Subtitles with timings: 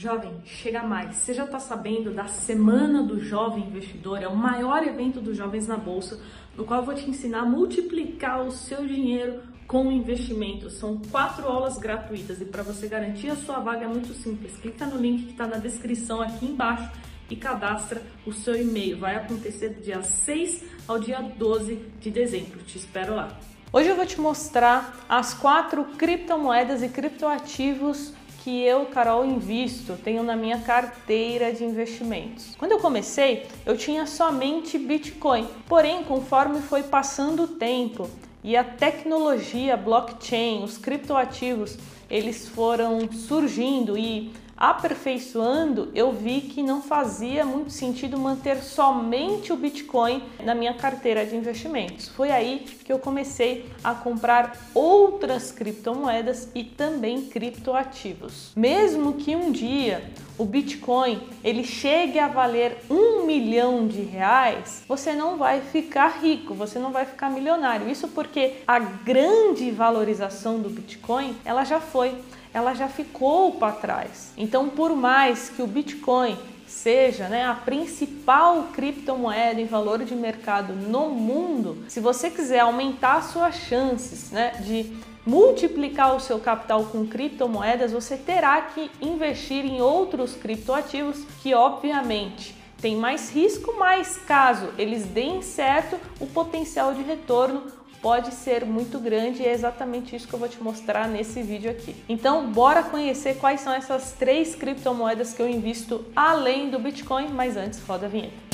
[0.00, 1.14] Jovem, chega mais.
[1.14, 4.22] Você já está sabendo da Semana do Jovem Investidor?
[4.22, 6.18] É o maior evento dos jovens na bolsa,
[6.56, 10.78] no qual eu vou te ensinar a multiplicar o seu dinheiro com investimentos.
[10.78, 14.56] São quatro aulas gratuitas e para você garantir a sua vaga é muito simples.
[14.56, 16.90] Clica no link que está na descrição aqui embaixo
[17.28, 18.98] e cadastra o seu e-mail.
[18.98, 22.60] Vai acontecer do dia 6 ao dia 12 de dezembro.
[22.60, 23.38] Te espero lá.
[23.70, 30.22] Hoje eu vou te mostrar as quatro criptomoedas e criptoativos que eu, Carol, invisto, tenho
[30.22, 32.54] na minha carteira de investimentos.
[32.58, 35.46] Quando eu comecei, eu tinha somente Bitcoin.
[35.68, 38.08] Porém, conforme foi passando o tempo
[38.42, 41.76] e a tecnologia blockchain, os criptoativos,
[42.10, 49.56] eles foram surgindo e aperfeiçoando, eu vi que não fazia muito sentido manter somente o
[49.56, 52.08] Bitcoin na minha carteira de investimentos.
[52.08, 58.52] Foi aí que eu comecei a comprar outras criptomoedas e também criptoativos.
[58.54, 60.04] Mesmo que um dia
[60.36, 66.54] o Bitcoin ele chegue a valer um milhão de reais, você não vai ficar rico,
[66.54, 67.88] você não vai ficar milionário.
[67.88, 72.14] Isso porque a grande valorização do Bitcoin ela já foi
[72.52, 74.32] ela já ficou para trás.
[74.36, 80.72] Então, por mais que o Bitcoin seja né, a principal criptomoeda em valor de mercado
[80.72, 87.06] no mundo, se você quiser aumentar suas chances né, de multiplicar o seu capital com
[87.06, 94.70] criptomoedas, você terá que investir em outros criptoativos que, obviamente, tem mais risco, mas caso
[94.78, 97.62] eles deem certo, o potencial de retorno
[98.00, 101.70] pode ser muito grande e é exatamente isso que eu vou te mostrar nesse vídeo
[101.70, 101.94] aqui.
[102.08, 107.56] Então, bora conhecer quais são essas três criptomoedas que eu invisto além do Bitcoin, mas
[107.56, 108.50] antes roda a vinheta.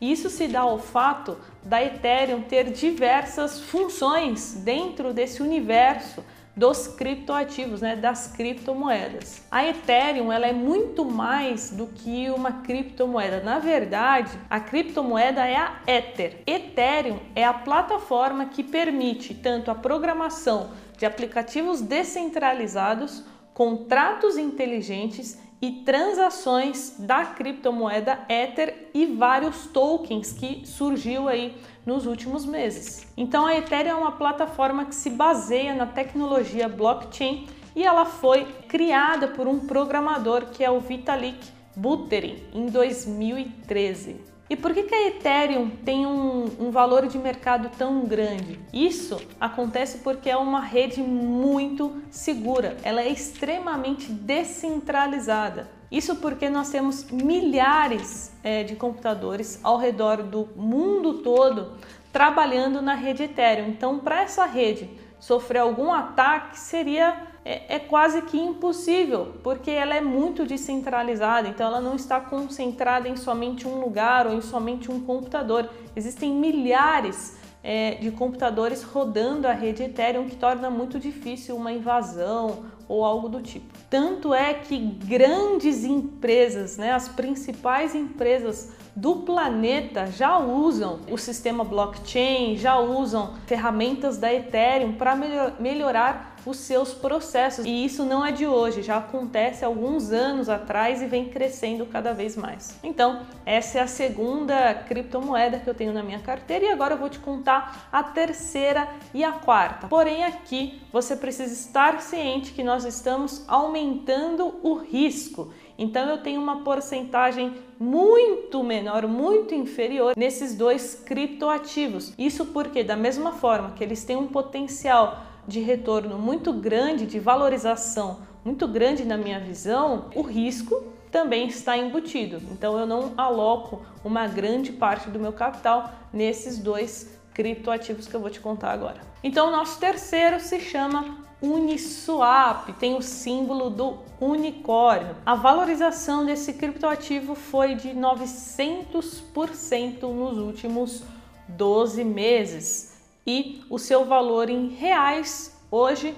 [0.00, 6.24] Isso se dá ao fato da Ethereum ter diversas funções dentro desse universo
[6.56, 9.42] dos criptoativos, né, das criptomoedas.
[9.50, 13.42] A Ethereum ela é muito mais do que uma criptomoeda.
[13.42, 16.42] Na verdade, a criptomoeda é a Ether.
[16.46, 23.24] Ethereum é a plataforma que permite tanto a programação de aplicativos descentralizados,
[23.54, 32.46] contratos inteligentes e transações da criptomoeda Ether e vários tokens que surgiu aí nos últimos
[32.46, 33.06] meses.
[33.16, 37.46] Então a Ethereum é uma plataforma que se baseia na tecnologia blockchain
[37.76, 41.46] e ela foi criada por um programador que é o Vitalik
[41.76, 44.39] Buterin em 2013.
[44.50, 48.58] E por que, que a Ethereum tem um, um, valor de mercado tão grande?
[48.72, 55.70] Isso acontece porque é uma rede muito segura, ela é extremamente descentralizada.
[55.88, 61.78] Isso porque nós temos milhares é, de computadores ao redor do mundo todo
[62.12, 63.68] trabalhando na rede Ethereum.
[63.68, 64.90] Então, para essa rede
[65.20, 71.66] sofrer algum ataque, seria é, é, quase que impossível, porque ela é muito descentralizada, então
[71.66, 75.68] ela não está concentrada em somente um lugar ou em somente um computador.
[75.94, 82.64] Existem milhares é, de computadores rodando a rede Ethereum, que torna muito difícil uma invasão
[82.90, 83.72] ou algo do tipo.
[83.88, 91.62] Tanto é que grandes empresas, né, as principais empresas do planeta já usam o sistema
[91.62, 97.64] blockchain, já usam ferramentas da Ethereum para melhor, melhorar os seus processos.
[97.64, 101.86] E isso não é de hoje, já acontece há alguns anos atrás e vem crescendo
[101.86, 102.78] cada vez mais.
[102.82, 106.98] Então, essa é a segunda criptomoeda que eu tenho na minha carteira e agora eu
[106.98, 109.88] vou te contar a terceira e a quarta.
[109.88, 115.52] Porém, aqui você precisa estar ciente que nós estamos aumentando o risco.
[115.80, 122.12] Então eu tenho uma porcentagem muito menor, muito inferior nesses dois criptoativos.
[122.18, 127.18] Isso porque da mesma forma que eles têm um potencial de retorno muito grande, de
[127.18, 132.40] valorização muito grande na minha visão, o risco também está embutido.
[132.52, 138.20] Então eu não aloco uma grande parte do meu capital nesses dois criptoativos que eu
[138.20, 139.00] vou te contar agora.
[139.22, 145.16] Então o nosso terceiro se chama Uniswap, tem o símbolo do unicórnio.
[145.26, 151.02] A valorização desse criptoativo foi de 900% nos últimos
[151.48, 152.89] 12 meses
[153.26, 156.16] e o seu valor em reais hoje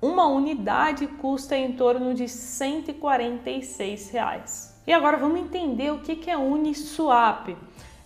[0.00, 4.80] uma unidade custa em torno de 146 reais.
[4.86, 7.56] E agora vamos entender o que é Uniswap.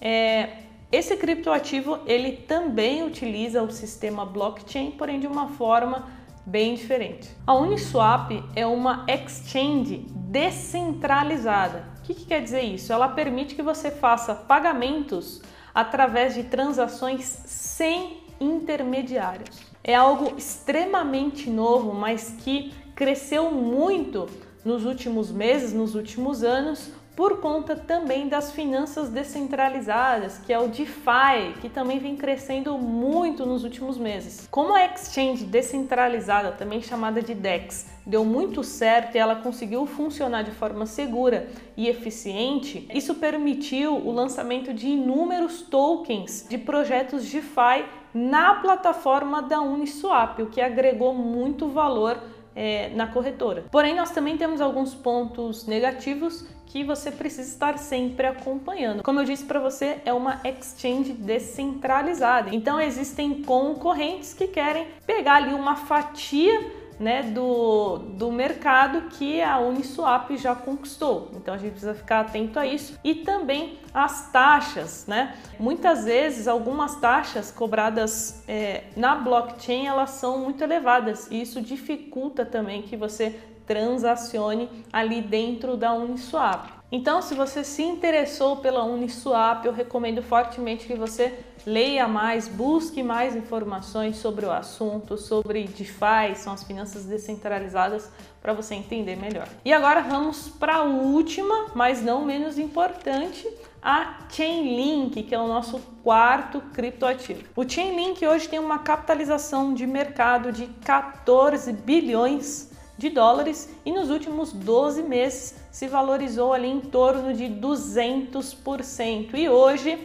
[0.00, 6.08] É, esse criptoativo ele também utiliza o sistema blockchain, porém de uma forma
[6.46, 7.30] bem diferente.
[7.46, 11.84] A Uniswap é uma exchange descentralizada.
[11.98, 12.92] O que, que quer dizer isso?
[12.92, 15.40] Ela permite que você faça pagamentos
[15.74, 19.60] através de transações sem intermediários.
[19.82, 24.28] É algo extremamente novo, mas que cresceu muito
[24.64, 30.68] nos últimos meses, nos últimos anos, por conta também das finanças descentralizadas, que é o
[30.68, 34.48] DeFi, que também vem crescendo muito nos últimos meses.
[34.50, 40.42] Como a exchange descentralizada, também chamada de DEX, deu muito certo e ela conseguiu funcionar
[40.42, 47.84] de forma segura e eficiente, isso permitiu o lançamento de inúmeros tokens de projetos DeFi
[48.12, 52.18] na plataforma da Uniswap, o que agregou muito valor
[52.54, 53.64] é, na corretora.
[53.70, 59.02] Porém, nós também temos alguns pontos negativos que você precisa estar sempre acompanhando.
[59.04, 62.52] Como eu disse para você, é uma exchange descentralizada.
[62.52, 69.58] Então existem concorrentes que querem pegar ali uma fatia né, do, do mercado que a
[69.58, 71.30] Uniswap já conquistou.
[71.34, 75.36] Então a gente precisa ficar atento a isso e também as taxas, né?
[75.60, 82.42] Muitas vezes algumas taxas cobradas é, na blockchain elas são muito elevadas e isso dificulta
[82.46, 86.70] também que você transacione ali dentro da Uniswap.
[86.96, 91.36] Então, se você se interessou pela Uniswap, eu recomendo fortemente que você
[91.66, 98.08] leia mais, busque mais informações sobre o assunto, sobre DeFi, são as finanças descentralizadas,
[98.40, 99.48] para você entender melhor.
[99.64, 103.44] E agora vamos para a última, mas não menos importante,
[103.82, 107.42] a Chainlink, que é o nosso quarto criptoativo.
[107.56, 114.10] O Chainlink hoje tem uma capitalização de mercado de 14 bilhões de dólares e nos
[114.10, 119.98] últimos 12 meses se valorizou ali em torno de 200% e hoje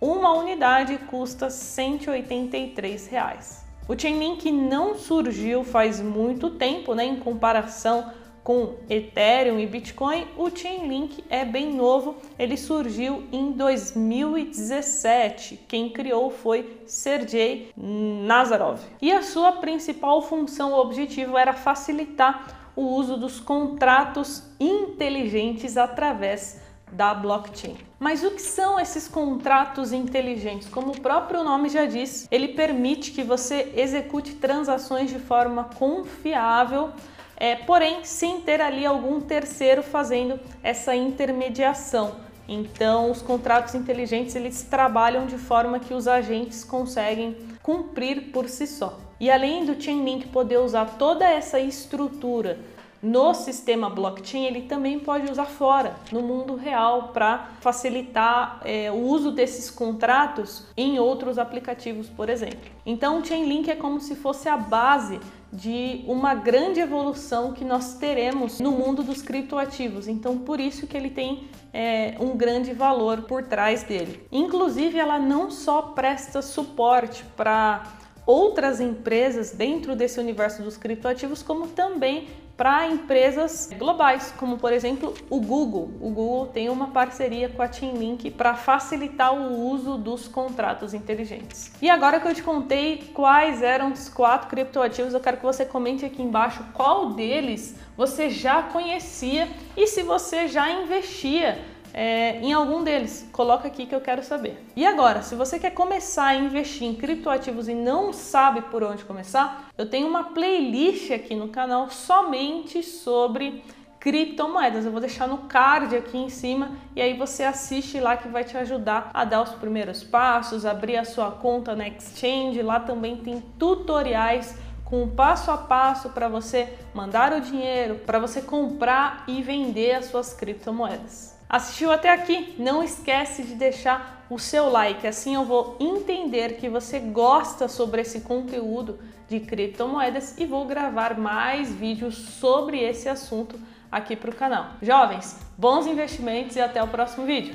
[0.00, 3.64] uma unidade custa 183 reais.
[3.88, 8.12] O Chainlink não surgiu faz muito tempo, né, em comparação
[8.46, 15.64] com Ethereum e Bitcoin, o Chainlink é bem novo, ele surgiu em 2017.
[15.66, 18.78] Quem criou foi Sergey Nazarov.
[19.02, 26.60] E a sua principal função, o objetivo era facilitar o uso dos contratos inteligentes através
[26.92, 27.76] da blockchain.
[27.98, 30.68] Mas o que são esses contratos inteligentes?
[30.68, 36.92] Como o próprio nome já diz, ele permite que você execute transações de forma confiável
[37.36, 42.26] é, porém sem ter ali algum terceiro fazendo essa intermediação.
[42.48, 48.66] Então, os contratos inteligentes eles trabalham de forma que os agentes conseguem cumprir por si
[48.66, 48.98] só.
[49.18, 52.58] E além do Chainlink poder usar toda essa estrutura
[53.02, 58.96] no sistema blockchain, ele também pode usar fora, no mundo real, para facilitar é, o
[58.96, 62.70] uso desses contratos em outros aplicativos, por exemplo.
[62.84, 65.20] Então, o Chainlink é como se fosse a base
[65.56, 70.06] de uma grande evolução que nós teremos no mundo dos criptoativos.
[70.06, 74.26] Então, por isso que ele tem é, um grande valor por trás dele.
[74.30, 77.84] Inclusive, ela não só presta suporte para
[78.26, 85.14] outras empresas dentro desse universo dos criptoativos, como também para empresas globais, como por exemplo
[85.28, 85.90] o Google.
[86.00, 91.70] O Google tem uma parceria com a Chainlink para facilitar o uso dos contratos inteligentes.
[91.82, 95.66] E agora que eu te contei quais eram os quatro criptoativos, eu quero que você
[95.66, 101.58] comente aqui embaixo qual deles você já conhecia e se você já investia
[101.92, 103.28] é, em algum deles.
[103.32, 104.64] Coloca aqui que eu quero saber.
[104.76, 109.04] E agora, se você quer começar a investir em criptoativos e não sabe por onde
[109.04, 113.62] começar, eu tenho uma playlist aqui no canal somente sobre
[114.06, 114.84] criptomoedas.
[114.84, 118.44] Eu vou deixar no card aqui em cima e aí você assiste lá que vai
[118.44, 122.62] te ajudar a dar os primeiros passos, abrir a sua conta na exchange.
[122.62, 128.40] Lá também tem tutoriais com passo a passo para você mandar o dinheiro, para você
[128.40, 131.35] comprar e vender as suas criptomoedas.
[131.48, 132.54] Assistiu até aqui?
[132.58, 138.00] Não esquece de deixar o seu like, assim eu vou entender que você gosta sobre
[138.00, 138.98] esse conteúdo
[139.28, 143.58] de criptomoedas e vou gravar mais vídeos sobre esse assunto
[143.90, 144.70] aqui para o canal.
[144.82, 147.54] Jovens, bons investimentos e até o próximo vídeo.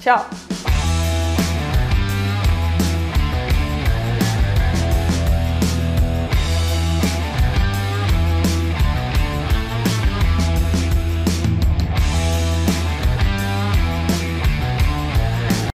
[0.00, 0.26] Tchau!